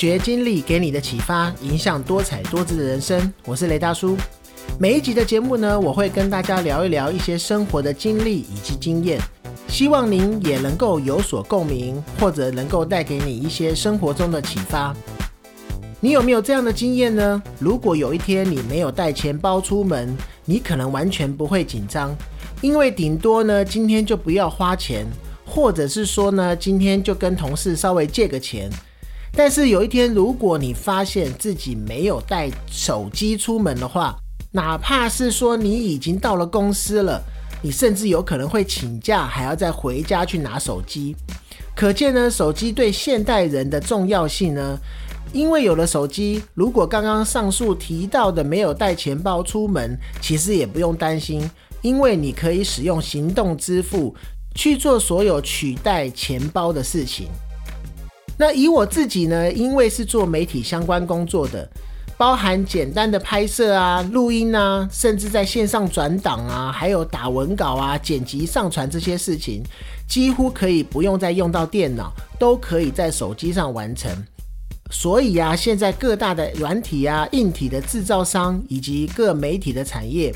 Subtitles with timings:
[0.00, 3.30] 学经历给你的启发，影响多彩多姿的人生。
[3.44, 4.16] 我是雷大叔。
[4.78, 9.20] 每一集的节目呢，我会跟大家聊一聊一些生活的经历以及经验，
[9.68, 14.96] 希望您也能够有所共鸣，或者能够带给你一些生活中的启发。
[16.00, 17.42] 你有没有这样的经验呢？
[17.58, 22.16] 如果有一天你没有带钱包出门，你可能完全不会紧张，
[22.62, 25.06] 因为顶多呢，今天就不要花钱，
[25.44, 28.70] 或者是说呢，今天就跟同事稍微借个钱。
[29.32, 34.16] 但是有一天，如果你发现自己没有带手机出门的话，
[34.52, 37.22] 哪怕是说你已经到了公司了，
[37.62, 41.14] 你甚至有可能会请假，还要再回家去拿手机。
[41.76, 44.78] 可见呢，手机对现代人的重要性呢。
[45.32, 51.48] 因为有了手机，如果刚刚上述提到的没有带钱包出门，其实也不用担心，
[51.82, 54.12] 因为你可以使用行动支付
[54.56, 57.28] 去做所有取代钱包的事情。
[58.40, 61.68] 那以我自己呢，因为是做媒体相关工作的。
[62.16, 69.62] 包含简单的拍摄啊、录音啊，甚至在线上转档啊，还有打文稿啊、剪辑、上传这些事情，
[70.08, 74.10] 几乎可以不用再用到电脑，都可以在手机上完成。
[74.90, 80.34] 所以啊，现在各大的软体啊、硬体的制造商以及各媒体的产业，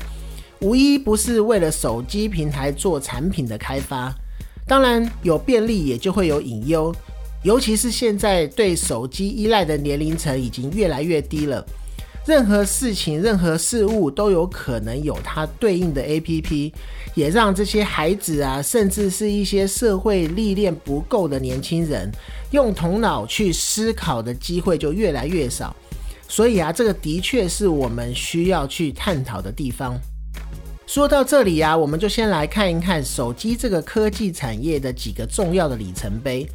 [0.61, 4.13] 无一不是为了手机平台做产品的开发。
[4.67, 6.93] 当然，有便利也就会有隐忧。
[7.45, 11.63] 尤其是现在对手机依赖的年龄层已经越来越低了，
[12.25, 16.73] 任何事情、任何事物都有可能有它对应的 APP，
[17.13, 22.11] 也让这些孩子啊，甚至是一些社会历练不够的年轻人，
[22.49, 25.75] 用头脑去思考的机会就越来越少。
[26.27, 29.95] 所以啊，这个的确是我们需要去探讨的地方。
[30.87, 36.47] 说到这里啊，我们就先来看一看手机这个科技产业的几个重要的里程碑。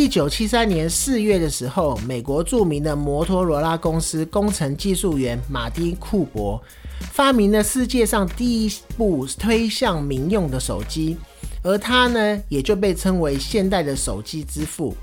[0.00, 6.62] 一九七三年四月的时候，美国著名的摩托罗拉公司工程技术员马丁·库伯
[7.10, 11.16] 发明了世界上第一部推向民用的手机，
[11.64, 14.94] 而他呢，也就被称为现代的手机之父。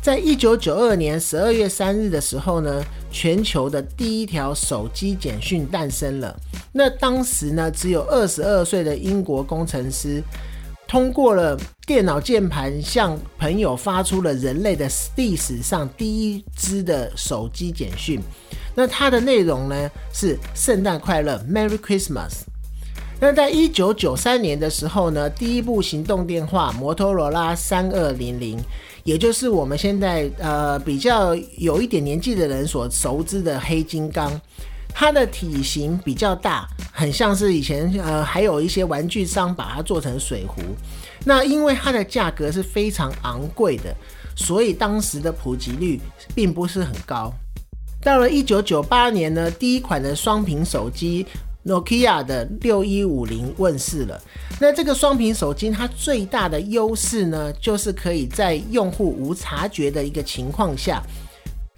[0.00, 6.34] 在一九九二年十二月三日的时候呢，全球的第一条手机简讯诞生了。
[6.72, 10.22] 那当时呢，只有二十二岁的英国工程师。
[10.90, 11.56] 通过了
[11.86, 18.20] 电脑键盘，向朋友发出了人类的历史上第一支的手机简讯。
[18.74, 22.40] 那它的内容呢是“圣诞快乐，Merry Christmas”。
[23.20, 28.58] 那在一九九三年的时候呢，第一部行动电话摩托罗拉三二零零，
[29.04, 34.40] 也就是我们现在呃比较有一点年纪的人所熟知的黑金刚。
[34.94, 40.60] 它的体型比较大，很像是以前呃，还有一些玩具商把它做成水壶。
[41.24, 43.94] 那因为它的价格是非常昂贵的，
[44.36, 46.00] 所以当时的普及率
[46.34, 47.32] 并不是很高。
[48.02, 51.26] 到了一九九八年呢，第一款的双屏手机
[51.64, 54.20] Nokia 的六一五零问世了。
[54.58, 61.02] 那这个双屏手机它最大的优势呢，就是可以在用户无察觉的一个情况下。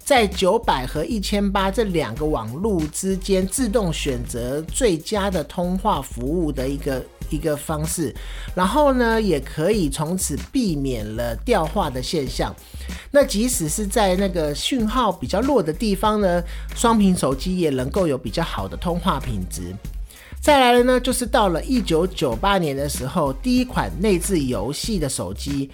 [0.05, 8.13] 在九百和一千八这两个网路之间自动选择最佳的通话服务的一个一个方式，
[8.53, 12.53] 然后呢，也可以从此避免了掉话的现象。
[13.11, 16.43] 那即使是在那个讯号比较弱的地方呢，
[16.75, 19.73] 双屏手机也能够有比较好的通话品质。
[20.41, 25.71] 再来了呢，就是到了一九九八年的时候，第一款内置游戏的手机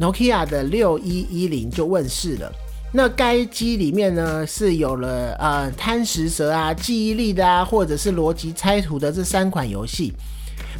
[0.00, 2.50] Nokia 的六一一零就问世了。
[2.96, 10.14] 那该机里面呢是有了呃贪食蛇啊、记忆力的啊，或者是逻辑猜图的这三款游戏。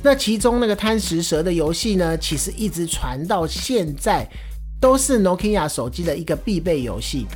[0.03, 4.27] 那其中那个贪食蛇的游戏呢，其实一直传到现在，
[4.81, 7.27] 都是 Nokia 手机的一个必备游戏。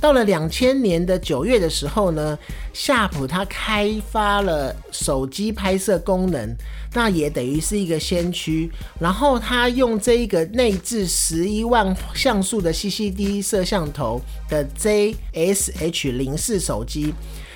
[0.00, 2.38] 到了两千年的九月的时候呢，
[2.72, 6.56] 夏普它开发了手机拍摄功能，
[6.94, 8.70] 那也等于是一个先驱。
[8.98, 17.12] 然后它用这一个内置十一万像素的 CCD 摄像头的 ZSH 零四手机。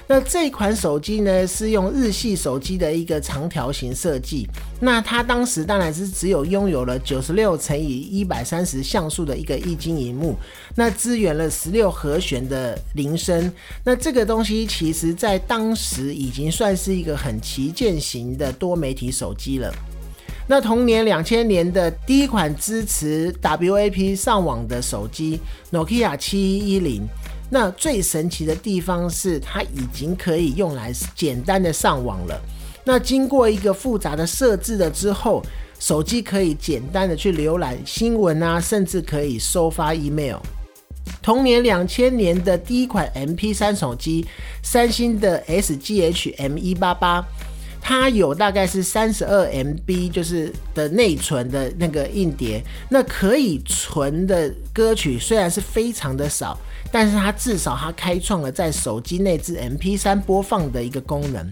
[0.06, 4.46] 那这款手机呢，是用日系手机的一个长条形设计。
[4.80, 10.36] 那它当时当然是只有拥有了九十六乘以一百三十像素的一个液晶荧幕，
[10.74, 13.50] 那支援了十六和弦的铃声。
[13.82, 19.72] 那这个东西其实在当时已经算是一个很旗舰型的多媒体手机了。
[20.46, 25.40] 那同年两千年的第一款支持 WAP 上网的手机
[25.72, 27.08] ，Nokia 七一一零。
[27.50, 32.40] 那最神奇的地方是，它已经可以用来简单的上网了。
[32.84, 35.42] 那经过一个复杂的设置了之后，
[35.78, 40.38] 手机可以简单的去浏览新闻啊，甚至可以收发 email。
[41.22, 44.26] 同年两千年的第一款 MP3 手机，
[44.62, 47.24] 三星的 SGH M 一八八。
[47.86, 56.58] 它有大概是三十二 MB，就是的内存的那个硬碟，那可以存的歌曲虽然是非常的少，
[56.90, 61.46] 但是它至少它开创了在手机内置 MP3 播放的一个功能，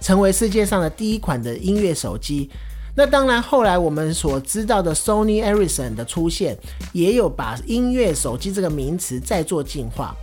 [0.00, 2.48] 成为世界上的第一款的音乐手机。
[2.96, 6.56] 那当然，后来我们所知道的 Sony Ericsson 的出现，
[6.94, 10.16] 也有把音乐手机这个名词再做进化。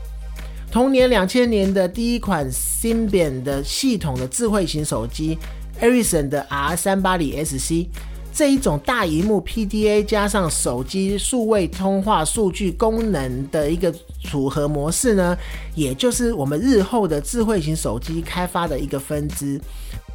[0.71, 5.37] 同年两千年的第一款 Symbian 的系统的智慧型手机
[5.81, 7.87] Ericsson 的 R 三八零 SC
[8.33, 15.37] 这一种大荧幕 PDA 加上手机数位通话数据功能的一个组合模式呢，
[15.75, 19.59] 也就是我们日后的智慧型手机开发的一个分支。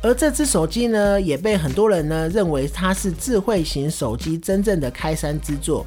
[0.02, 5.84] 而这只手机呢，也被很多人呢认为它是智慧型手机真正的开山之作。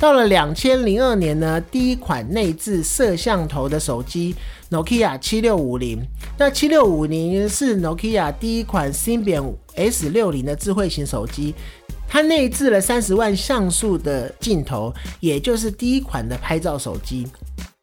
[0.00, 4.34] 到了两千零二年呢，第一款内置摄像头的手机
[4.70, 6.00] Nokia 七六五零。
[6.38, 11.52] 那七六五零是 Nokia 第一款 Symbian S 六零的智慧型手机，
[12.06, 17.26] 它内置了三十万像素的镜头，也就是第一款的拍照手机。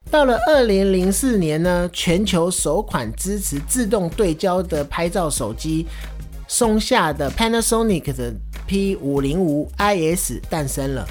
[0.09, 5.85] 到了二零零四年呢，全球首款支持自动对焦的拍照手机
[6.47, 8.33] 松下的 Panasonic 的
[8.65, 11.05] P 五零五 IS 诞生了。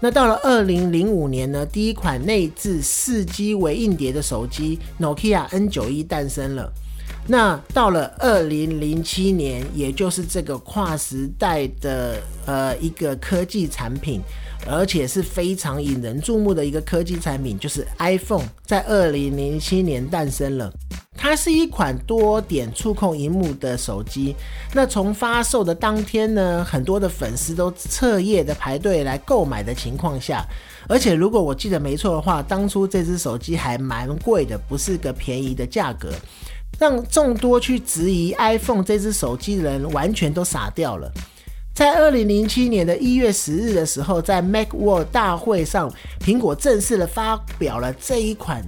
[0.00, 6.72] 那到了二零零五年呢，第一款内置四 G 为硬碟的手机 Nokia N 九一诞生了。
[7.26, 14.20] 那到了二零零七年，也就是这个跨时代的呃一个科技产品。
[14.66, 20.72] 而且是非常引人注目的一个科技产品，就是 iPhone，在二零零七年诞生了。
[21.20, 24.36] 它是一款多点触控荧幕的手机。
[24.72, 30.46] 那从发售的当天呢，很多的粉丝都彻夜的排队来购买的情况下，
[30.88, 36.12] 而且如果我记得没错的话，当初这只手机还蛮贵的，不是个便宜的价格，
[36.78, 41.12] 让众多去质疑 iPhone 这只手机的人完全都傻掉了。
[41.78, 45.88] 在二零零七年的一月十日的时候，在 MacWorld 大会上，
[46.18, 48.60] 苹果正式的发表了这一款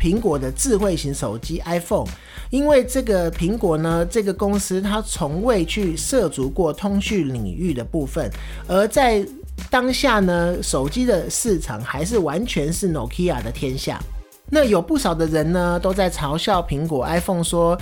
[0.00, 2.08] 苹果的智慧型手机 iPhone。
[2.50, 8.28] 因为这个苹果呢，这个公司它从未去涉足过通讯领域的部分，
[8.66, 9.24] 而在
[9.70, 14.02] 当下呢，手机的市场还是完全是 Nokia 的天下。
[14.50, 17.78] 那有不少的人呢，都在嘲笑苹果 iPhone 说。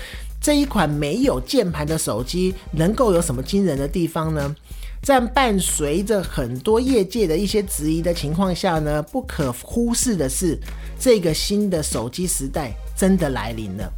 [0.46, 4.54] 这一款没有键盘的手机能够有什么惊人的地方呢？
[5.02, 10.56] 在伴随着很多业界的一些质疑的情况下呢，不可忽视的是，
[11.00, 13.92] 这个新的手机时代真的来临了。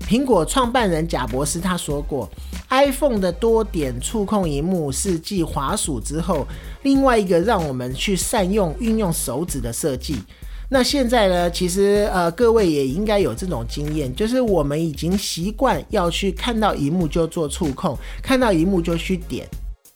[0.00, 2.28] 苹果创办人贾博士他说过
[2.70, 6.44] ，iPhone 的多点触控荧幕是继滑鼠之后，
[6.82, 10.16] 另外一个让我们去善用运用手指的设计。
[10.74, 11.50] 那现在呢？
[11.50, 19.46] 其实呃，各位也应该有这种经验，就是我们已经习惯要去看到荧幕就做触控，看到荧幕就去点。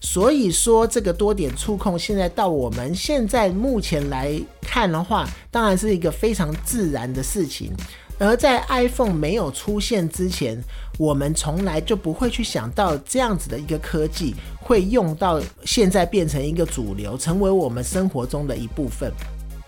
[0.01, 7.73] 所以说，这个多点触控现在到我们现在目前来看的话，当然是一个非常自然的事情。
[8.19, 10.63] 而在 iPhone 没有出现之前，
[10.99, 19.11] 我们从来就不会去想到这样子的一个科技会用到现在变成一个主流，成为我们生活中的一部分。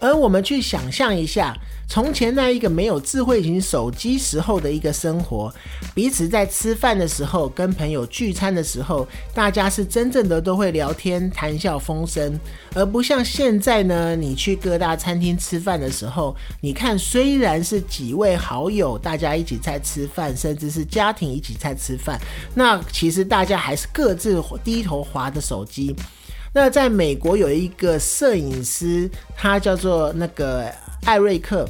[0.00, 1.57] 而我们去想象一下，
[1.88, 5.52] 从前那一个没有智慧型手机时候的一个生活，
[5.95, 12.38] 彼此在吃饭的时候、跟朋友聚餐的时候，大家是真正的都会聊天、谈笑风生，
[12.75, 14.14] 而不像现在呢。
[14.14, 22.21] 你去各大餐厅吃饭的时候，你看虽然是几位好友大家一起在吃饭，甚至是家庭一起在吃饭，
[22.55, 25.95] 那其实大家还是各自低头划着手机。
[26.61, 30.69] 那在美国有一个摄影师，他叫做那个
[31.05, 31.65] 艾瑞克，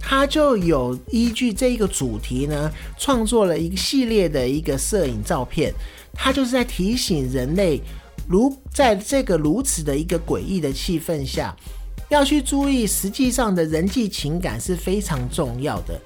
[0.00, 5.70] 他就有依据这一个主题呢，创作了一个系列的一个摄影照片。
[6.14, 7.78] 他就是在提醒人类，
[8.26, 11.54] 如在这个如此的一个诡异的气氛下，
[12.08, 16.00] 要去注意，实际上的人际情感是非常重要的。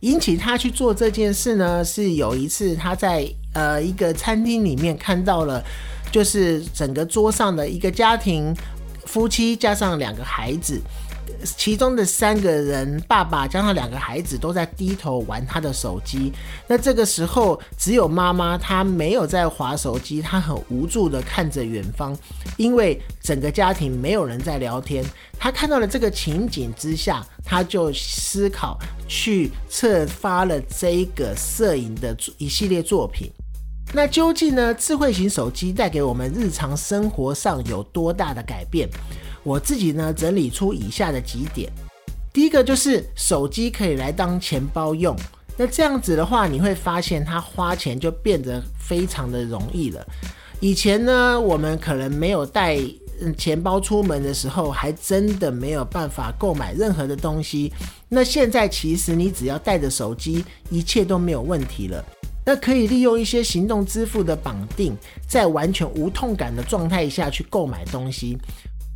[0.00, 3.24] 引起他去做这件事呢，是有一次他在
[3.54, 5.62] 呃一个餐厅里面看到了。
[6.10, 8.54] 就是整个桌上的一个家庭，
[9.04, 10.80] 夫妻加上两个孩子，
[11.56, 16.32] 其中的三个人，爸爸加上两个孩子都在低头玩他的手机。
[16.66, 22.16] 那这个时候，只有妈妈她没有在划手机，她很无助的看着远方，
[22.56, 25.04] 因为整个家庭没有人在聊天。
[25.38, 33.30] 她看到了这个情景之下，她就思考去策发了这个摄影的一系列作品。
[33.92, 34.72] 那究竟呢？
[34.74, 38.88] 智慧型手机带给我们日常生活上有多大的改变？
[39.42, 41.68] 我自己呢整理出以下的几点。
[42.32, 45.16] 第一个就是手机可以来当钱包用，
[45.56, 50.06] 那这样子的话，你会发现它花钱就变得非常的容易了。
[50.60, 52.78] 以前呢，我们可能没有带
[53.36, 57.72] 钱包出门的时候，还真的没有办法购买任何的东西。
[58.08, 62.04] 那现在其实你只要带着手机，一切都没有问题了。
[62.50, 64.92] 那可以利用一些行动支付的绑定，
[65.28, 68.36] 在完全无痛感的状态下去购买东西。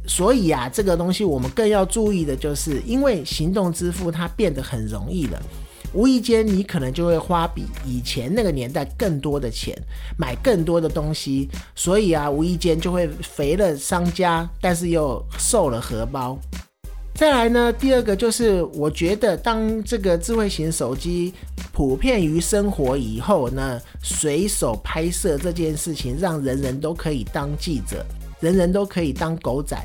[0.09, 5.41] 所以啊，这个东西我们更要注意的就是，因为行动支付它变得很容易了，
[5.93, 9.73] 无意间你可能就会花比以前那个年代更多的钱，
[10.19, 11.49] 买更多的东西。
[11.77, 16.37] 所以啊，无意间就会肥了商家，但是又瘦了荷包。
[17.15, 21.33] 再来呢，第二个就是我觉得，当这个智慧型手机
[21.73, 28.05] 普遍于生活以后呢，随手拍摄这件事情，让人人都可以当记者，
[28.41, 29.79] 人人都可以当狗仔。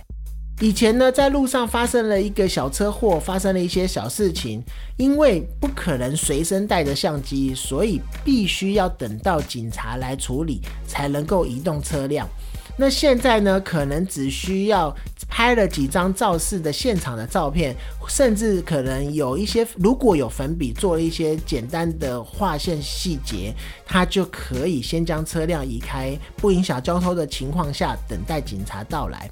[0.59, 4.61] 以前呢，在路上发生了一个小车祸，发生了一些小事情，
[4.97, 12.27] 因为不可能随身带着相机，所以必须要等到警察来处理，才能够移动车辆。
[12.75, 14.93] 那现在呢，可能只需要
[15.29, 17.73] 拍了几张肇事的现场的照片，
[18.09, 23.53] 甚至可能有一些如果有粉笔做了一些简单的划线细节，
[23.85, 29.29] 他就可以先将车辆移开，不影响交通的情况下，等待警察到来。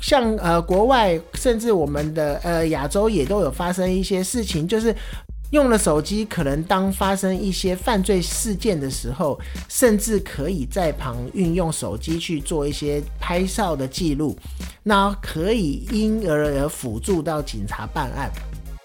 [0.00, 4.96] 像呃国外，甚至我们的呃亚洲也都有发生一些事情，就是
[5.50, 9.38] 用了手机，可能当发生一些犯罪事件的时候，
[9.68, 14.36] 甚至可以在旁运用手机去做一些拍照的记录，
[14.84, 18.30] 那可以因而而辅助到警察办案。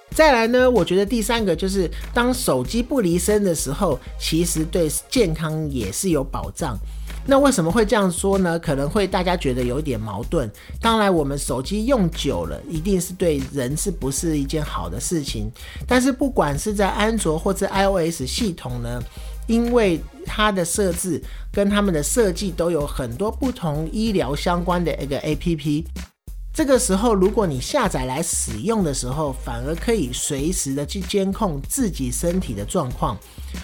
[0.10, 6.80] 再来呢，我觉得第三个就是当手机不离身的时候，其实对健康也是有保障。
[7.28, 8.60] 那为什么会这样说呢？
[8.60, 10.50] 可能会大家觉得有一点矛盾。
[10.80, 15.52] 当然，我们手机用久了，一定是对人是不是一件好的事情。
[15.88, 19.02] 但是，不管是在安卓或者 iOS 系统呢，
[19.48, 21.20] 因为它的设置
[21.52, 25.86] 跟他们的设计都有很多不同医疗相关的一个 APP。
[26.54, 33.18] 这个时候，如果你下载来使用的时候，反而可以随时的去监控自己身体的状况。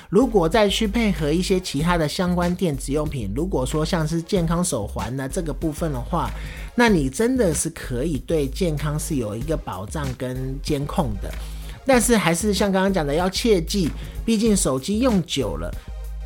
[0.10, 6.30] 如果再去配合一些其他的相关电子用品，如果说像是健康手环呢这个部分的话，
[6.76, 11.32] 那你真的是可以对健康是有一个保障跟监控的。
[11.86, 13.90] 但是还是像刚刚讲的，要切记，
[14.24, 15.74] 毕竟手机用久了。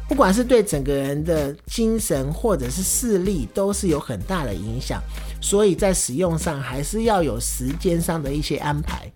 [0.07, 5.01] 不管是对整个人的精神或者是视力，都是有很大的影响，
[5.41, 9.12] 所以在使用上还是要有时间上的一些安排。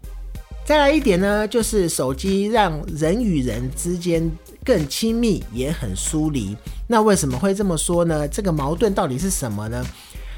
[0.69, 4.31] 再来一点呢，就是手机让人与人之间
[4.63, 6.55] 更亲密，也很疏离。
[6.85, 8.27] 那为什么会这么说呢？
[8.27, 9.83] 这个矛盾到底是什么呢？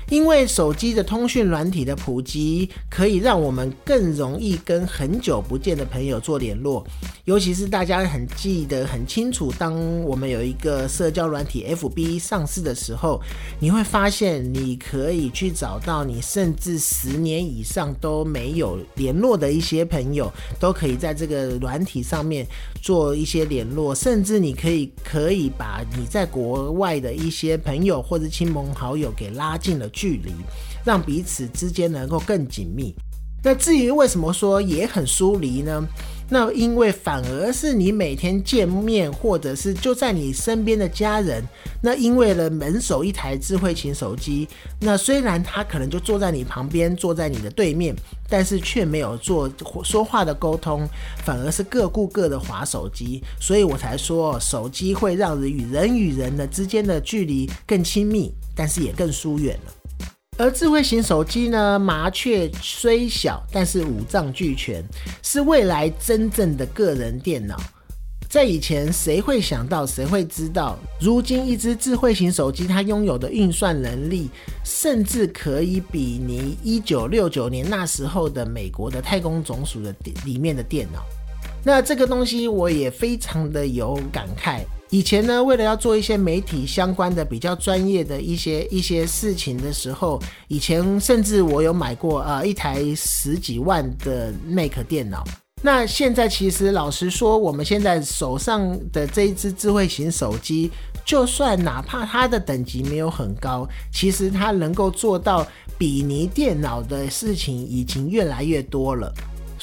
[0.10, 6.86] 因为手机的通讯软体的普及，可以让我们更容易跟很久不见的朋友做联络。
[7.25, 13.22] 尤其是大家很记得很清楚，当我们有一个社交软体 FB 上市的时候，
[13.60, 22.46] 你会发现你可以去找到你甚至十年以上都没有联络的一些朋友，都可以在这个软体上面
[22.81, 23.93] 做一些联络。
[23.93, 29.88] 甚至你可以可以把你在国外的一些朋友或者亲朋好友给拉近了。
[29.91, 30.33] 距离，
[30.86, 32.95] 让彼此之间能够更紧密。
[33.43, 35.88] 那至于为什么说也很疏离呢？
[36.33, 41.43] 那因为反而是你每天见面，或者是就在你身边的家人，
[41.81, 44.48] 那因为了门手一台智慧型手机，
[44.79, 47.93] 那虽然他可能就坐在你旁边，坐在你的对面，
[48.29, 49.51] 但是却没有做
[49.83, 50.88] 说话的沟通，
[51.25, 53.21] 反而是各顾各的划手机。
[53.38, 59.74] 所以我才说，手机会让人与人与人的之间的距离更亲密，但是也更疏远了。
[60.41, 64.83] 而智慧型手机呢，麻雀虽小，但是五脏俱全，
[65.21, 67.55] 是未来真正的个人电脑。
[68.27, 70.79] 在以前，谁会想到，谁会知道？
[71.00, 74.31] 如今，一只智慧型手机，它拥有的运算能力，
[74.63, 79.93] 甚至可以比拟一九六九年那时候的美国的太空总署的
[80.25, 81.03] 里面的电脑。
[81.63, 84.62] 那这个东西，我也非常的有感慨。
[84.91, 95.24] 以前呢，为了要做一些媒体相关的比较专业的一些一些事情的时候，以前甚至我有买过啊一台十几万的 Mac 电脑。
[95.63, 100.69] 那现在其实老实说，我们现在手上的这一只智慧型手机，
[101.05, 109.13] 就算哪怕它的等级没有很高，其实它能够做到比拟电脑的事情已经越来越多了。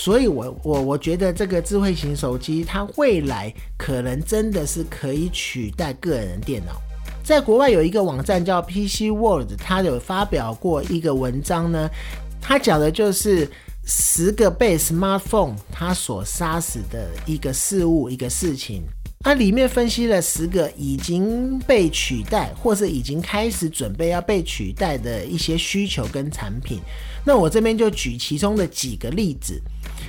[0.00, 6.80] 所以，我我我觉得这个智慧型手机，它未来可能真的是可以取代个人电脑。
[7.24, 11.90] 在国外有一个网站叫 PC World，它有发表过一个文章呢，
[12.40, 13.50] 它讲的就是
[13.86, 18.84] 十个被 smartphone 它所杀死的一个事物、一个事情。
[19.24, 26.78] 它里面分析了十个已经被取代，或是已经开始准备要被取代的一些需求跟产品。
[27.26, 29.60] 那我这边就举其中的几个例子。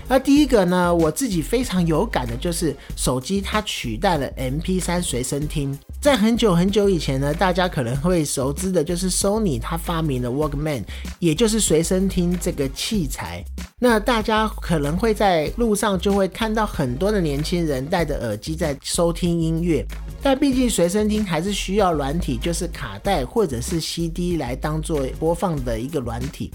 [0.09, 5.77] 那第一个呢，我自己非常有感的就是手机它取代了 MP3 随身听。
[6.01, 10.83] 在很久很久以前呢，大家可能会熟知的就是 Sony 它发明了 Walkman，
[11.19, 13.45] 也就是随身听这个器材。
[13.77, 19.85] 那大家可能会在路上就会看到很多的年轻人戴着耳机在收听音乐，
[20.23, 26.51] 但毕竟随身听还是需要软体，就是卡带或者是 CD 来当做播放的一个软体。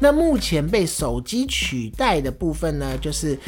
[0.00, 3.38] 那目前被手机取代的部分呢，就是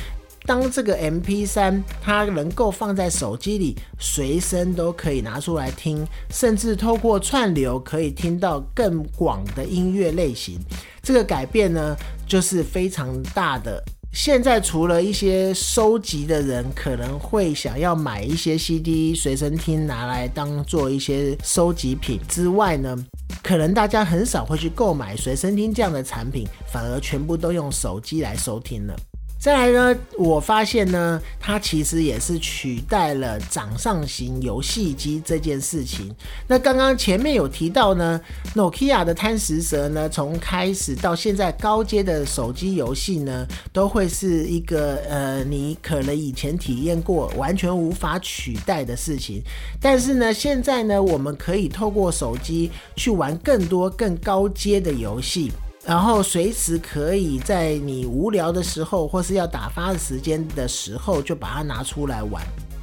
[0.44, 10.58] 当这个 MP 三它能够放在手机里，随身都可以拿出来听，甚至透过串流可以听到更广的音乐类型。
[11.02, 11.94] 这个改变呢，
[12.26, 13.82] 就是非常大的。
[14.12, 22.96] 现在除了一些收集的人可能会想要买一些 CD 随身听拿来当做一些收集品之外呢。
[23.42, 28.94] 可能大家很少会去购买随身听这样的产品，反而全部都用手机来收听了。
[29.40, 36.14] 再来呢，我发现呢，它其实也是取代了掌上型游戏机这件事情。
[36.46, 38.20] 那刚刚前面有提到呢
[38.54, 49.42] ，Nokia 的贪食蛇呢，从开始到现在高阶的手机游戏呢，都会是一个呃，你可能以前体验过完全无法取代的事情。
[49.80, 55.50] 但是呢，现在呢，我们可以透过手机去玩更多更高阶的游戏。
[55.86, 62.42] 然后随时可以在你无聊的时候，或是要打发时间的时候，就把它拿出来玩。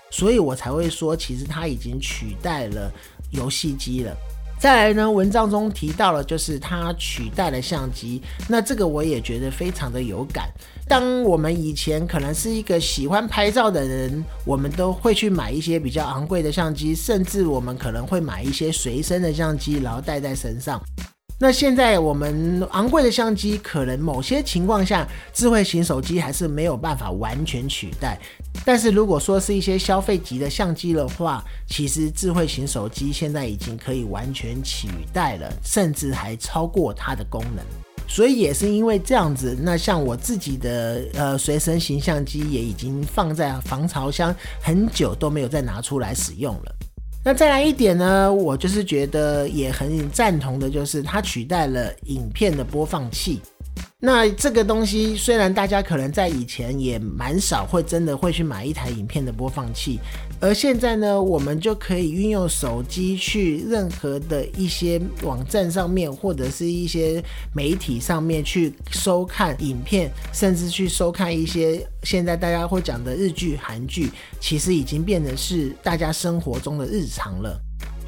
[0.10, 2.92] 所以我才会说，其实它已经取代了
[3.32, 4.16] 游戏机了。
[4.60, 8.20] 再来呢，文章中提到了，就是它取代了相机。
[8.48, 10.50] 那这个我也觉得非常的有感。
[10.88, 20.82] 当我们以前可能是一个喜欢拍照的人，我们都会去买一些比较昂贵的相机，甚至我们可能会买一些随身的相机，然后带在身上。
[21.40, 28.20] 那现在我们昂贵的相机，可能某些情况下，智慧型手机还是没有办法完全取代。
[28.66, 37.64] 但是如果说是一些消费级的相机的话，其实智慧型手机现在已经可以完全取代了，甚至还超过它的功能。
[38.10, 46.76] 所以也是因为这样子，那像我自己的呃随身型相机也已经放在防潮箱很久都没有再拿出来使用了。
[47.28, 48.32] 那再来一点呢？
[48.32, 53.42] 我就是觉得也很赞同的，就是它取代了影片的播放器。
[54.00, 60.00] 那这个东西虽然大家可能在以前也蛮少会真的会去买一台影片的播放器，
[60.40, 67.24] 而现在呢，我们就可以运用手机去任何的一些网站上面或者是一些
[67.56, 77.60] 媒体上面去收看影片，甚至去收看一些现在大家会讲的日剧、韩剧，其实已经变成是大家生活中的日常了。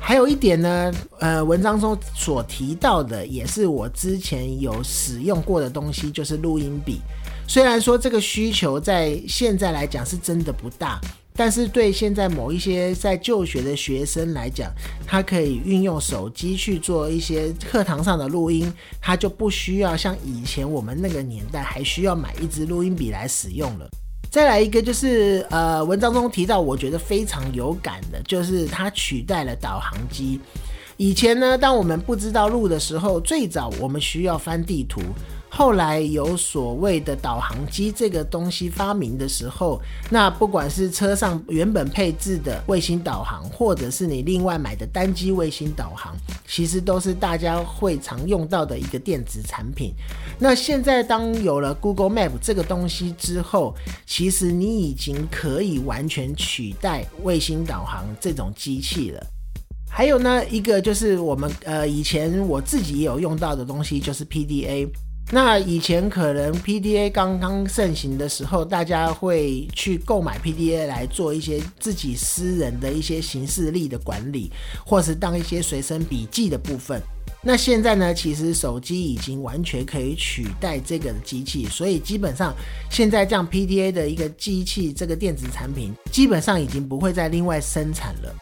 [0.10, 7.00] 还有一点呢，呃，文章中所提到的也是我之前有使用过的东西，就是录音笔。
[7.48, 11.00] 虽然说这个需求在现在来讲是真的不大，
[11.36, 14.72] 但是对现在某一些在就学的学生来讲，
[15.06, 23.88] 他可以运用手机去做一些课堂上的录音，他就不需要像以前我们那个年代还需要买一支录音笔来使用了。
[24.30, 30.40] 再来一个，就是呃，文章中提到，我觉得非常有感的，就是它取代了导航机。
[30.98, 35.02] 以前呢，当我们不知道路的时候，最早我们需要翻地图。
[35.52, 46.16] 后来有所谓的导航机这个东西发明的时候，那不管是车上原本配置的卫星导航，或者是你另外买的单机卫星导航，
[46.48, 49.94] 其实都是大家会常用到的一个电子产品。
[50.38, 59.28] 那现在当有了 Google Map 这个东西之后，其实你已经可以完全取代卫星导航这种机器了。
[59.92, 64.88] 还有呢，一个就是我们呃以前我自己也有用到的东西，就是 PDA。
[65.32, 74.52] 那以前可能 PDA 刚刚盛行的时候，大家会去购买 PDA 来做一些自己私人的一些形式力的管理，
[74.84, 77.00] 或是当一些随身笔记的部分。
[77.44, 82.54] 那现在呢，其实手机已经完全可以取代这个机器，所以基本上
[82.90, 88.36] 现在这样 PDA 的一个机器，这个电子产品基本上已经不会再另外生产了。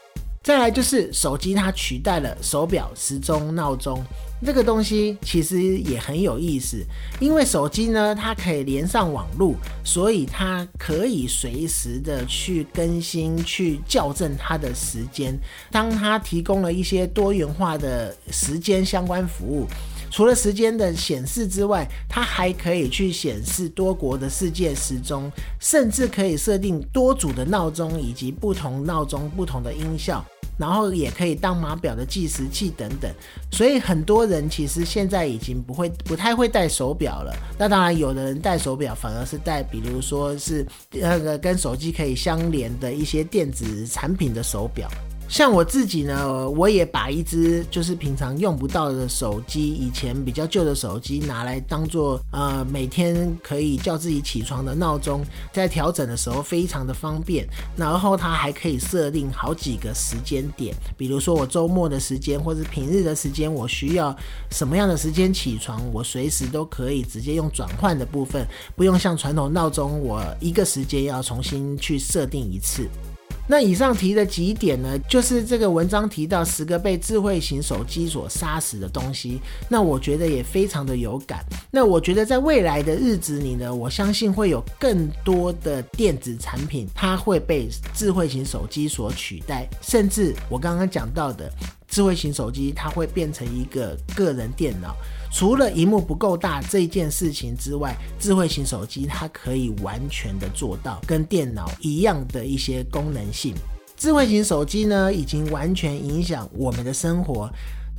[0.47, 4.01] 再来就是手机，它取代了手表、时钟、闹钟。
[4.45, 6.77] 这个东西其实也很有意思，
[7.19, 15.37] 因为手机呢，它可以连上网络，所以它可以随时的去更新、去校正它的时间。
[15.69, 19.67] 当它提供了一些多元化的时间相关服务，
[20.09, 25.29] 除了时间的显示之外，它还可以去显示多国的世界时钟，
[25.59, 30.25] 甚至可以设定多组的闹钟以及不同闹钟不同的音效。
[30.57, 33.09] 然后也可以当码表的计时器等等，
[33.51, 37.33] 所以很多人其实现在已经不会不太会戴手表了。
[37.57, 44.89] 那当然，有的人戴手表反而是戴，比如说是那个跟手机可以相连的一些电子产品的手表。
[45.27, 57.47] 像我自己呢，我也把一只就是平常用不到的手机，以前比较旧的手机拿来当做呃每天可以叫自己起床的闹钟，在调整的时候非常的方便。
[57.75, 64.15] 然后它还可以设定好几个时间点，比如说我周末的时间或者平日的时间，我需要
[64.49, 72.87] 什么样的时间起床，我随时都可以直接用转换的部分，不用像传统闹钟，我一个时间要重新去设定一次。
[73.47, 79.39] 那以上提的几点呢，就是这个文章提到十个被智慧型手机所杀死的东西。
[79.69, 81.45] 那我觉得也非常的有感。
[81.71, 91.51] 那我觉得在未来的日子里呢，我相信会有更多的电子产品，它会被智慧型手机所取代，甚至我刚刚讲到的。
[91.87, 94.95] 智慧型手机它会变成一个个人电脑，
[95.31, 103.55] 除了荧幕不够大这件事情之外，智慧型手机它可以完全的做到跟电脑一样的一些功能性。
[103.95, 107.49] 智慧型手机呢，已经完全影响我们的生活，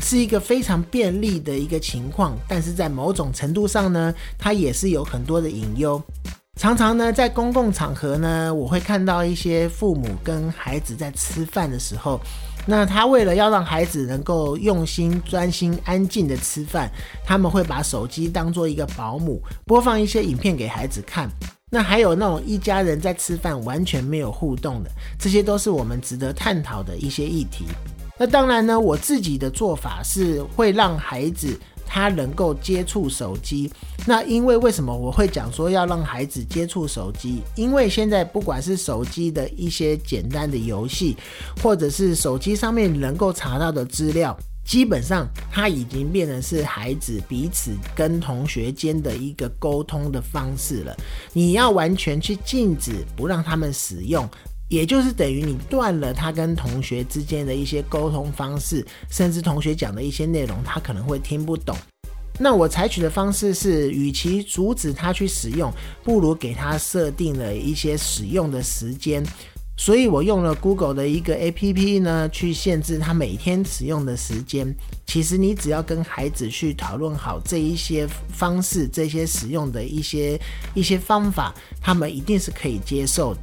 [0.00, 2.36] 是一个非常便利的一个情况。
[2.46, 6.00] 但是在某种程度上呢，它也是有很多的隐忧。
[6.56, 12.20] 常常呢，在公共场合呢，我会看到一些父母跟孩子在吃饭的时候。
[12.70, 16.90] 那他为了要让孩子能够用心、专心、安静的吃饭，
[17.24, 21.30] 他们会把手机当做一个保姆，播放一些影片给孩子看。
[21.70, 27.64] 那还有那种一家人在吃饭完全没有互动的，这些都是我们值得探讨的一些议题。
[28.18, 31.58] 那当然呢，我自己的做法是会让孩子。
[31.88, 33.70] 他能够接触手机，
[34.06, 37.42] 那因为为什么我会讲说要让孩子接触手机？
[37.56, 41.16] 因为现在不管是手机的一些简单的游戏，
[41.62, 50.94] 或者是手机上面能够查到的资料，基本上它已经变成是孩子彼此跟同学间的一个沟通的方式了。
[51.32, 54.28] 你要完全去禁止不让他们使用。
[54.68, 61.76] 也就是等于你断了他跟同学之间的一些沟通方式，甚至同学讲的一些内容，他可能会听不懂。
[62.38, 65.72] 那我采取的方式是，与其阻止他去使用，
[66.04, 69.24] 不如给他设定了一些使用的时间。
[69.76, 74.74] 所以我用了 Google 的一个 APP 呢，去限制他每天使用的时间。
[75.06, 80.40] 其实你只要跟孩子去讨论好这一些方式、这些使用的一些
[80.74, 83.36] 一些方法，他们一定是可以接受。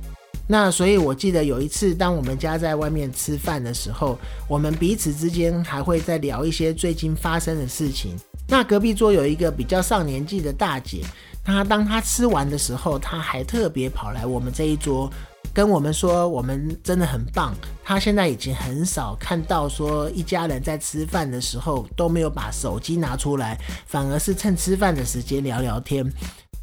[0.47, 8.15] 那所以，我记得有一次，当我们家在外面吃饭的时候，我们彼此之间还会在聊一些最近发生的事情。
[8.47, 11.01] 那隔壁桌有一个比较上年纪的大姐，
[11.43, 15.12] 她当她吃完的时候，她还特别跑来我们这一桌，
[15.51, 17.55] 跟我们说我们真的很棒。
[17.84, 26.05] 她现在已经很少看到说一家人在吃饭的时候都没有把手机拿出来，反而是趁吃饭的时间聊聊天。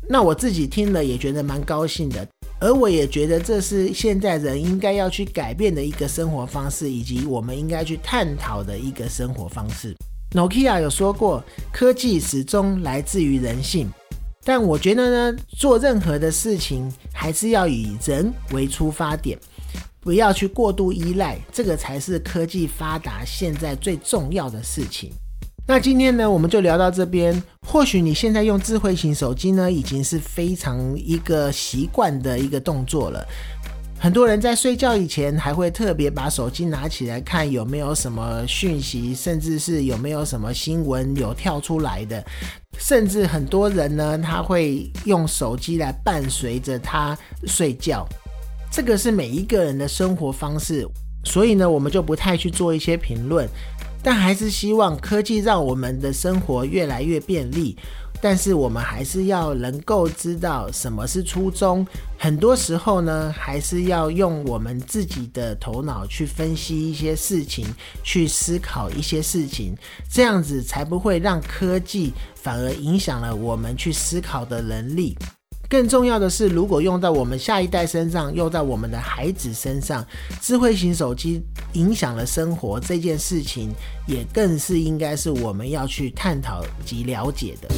[0.09, 2.25] 那我自己听了也觉得蛮高兴的。
[2.63, 9.93] 而我也觉得这是现在人应该要去改变的一个生活方式，以及我们应该去探讨的一个生活方式。
[10.31, 13.91] Nokia 有说过，科技始终来自于人性，
[14.45, 19.37] 但我觉得呢，做任何的事情还是要以人为出发点，
[19.99, 25.13] 不要去过度依赖，这个才是科技发达现在最重要的事情。
[25.65, 27.41] 那今天呢，我们就聊到这边。
[27.69, 33.25] 或许你现在用智慧型手机呢，已经是非常一个习惯的一个动作了。
[33.97, 42.23] 很多人在睡觉以前，还会特别把手机拿起来看有没有什么讯息，甚至是有没有什么新闻有跳出来的。
[42.79, 48.05] 甚至很多人呢，他会用手机来伴随着他睡觉。
[48.69, 50.85] 这个是每一个人的生活方式，
[51.25, 53.49] 所以呢，我们就不太去做一些评论。
[54.03, 57.77] 但还是希望科技让我们的生活越来越便利，
[58.21, 61.87] 但是我们还是要能够知道什么是初衷。
[62.19, 67.67] 很多时候呢，还是要用我们自己的头脑去分析一些事情，
[68.03, 69.77] 去思考一些事情，
[70.11, 75.17] 这样子才不会让科技反而影响了我们去思考的能力。
[75.69, 80.07] 更重要的是，如果用在我们下一代身上，用在我们的孩子身上，
[80.41, 81.41] 智慧型手机
[81.73, 83.71] 影响了生活这件事情，
[84.07, 87.69] 也更是应该是我们要去探讨及了解的。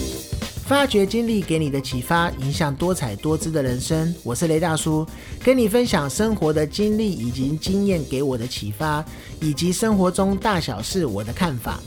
[0.67, 4.13] 发掘经历给你的启发，影响多彩多姿的人生。
[4.25, 5.07] 我是雷大叔，
[5.45, 9.05] 跟你分享生活的经历以及经验给我的启发，
[9.41, 11.79] 以及生活中大小事我的看法。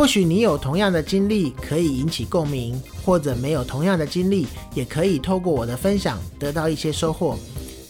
[0.00, 7.38] 或许你有同样的经历，可以引起共鸣；或者没有同样的经历，也可以透过我的分享得到一些收获。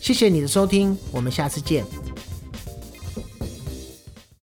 [0.01, 1.85] 谢谢你的收听，我们下次见。